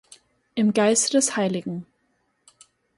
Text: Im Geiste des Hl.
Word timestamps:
Im 0.55 0.73
Geiste 0.73 1.11
des 1.17 1.37
Hl. 1.37 1.85